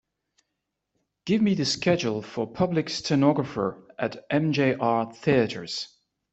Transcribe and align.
Give 1.27 1.43
me 1.43 1.53
the 1.53 1.63
schedule 1.63 2.23
for 2.23 2.51
Public 2.51 2.89
Stenographer 2.89 3.87
at 3.99 4.27
MJR 4.31 5.15
Theatres 5.15 5.95